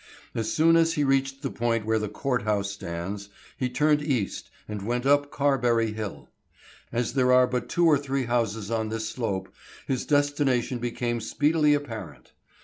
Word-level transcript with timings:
As 0.33 0.51
soon 0.51 0.77
as 0.77 0.93
he 0.93 1.03
reached 1.03 1.43
the 1.43 1.51
point 1.51 1.85
where 1.85 1.99
the 1.99 2.09
court 2.09 2.41
house 2.41 2.71
stands, 2.71 3.29
he 3.55 3.69
turned 3.69 4.01
east 4.01 4.49
and 4.67 4.81
went 4.81 5.05
up 5.05 5.29
Carberry 5.31 5.91
hill. 5.91 6.27
As 6.91 7.13
there 7.13 7.31
are 7.31 7.45
but 7.45 7.69
two 7.69 7.85
or 7.85 7.99
three 7.99 8.23
houses 8.23 8.71
on 8.71 8.89
this 8.89 9.07
slope, 9.07 9.49
his 9.85 10.07
destination 10.07 10.79
became 10.79 11.21
speedily 11.21 11.75
apparent. 11.75 12.31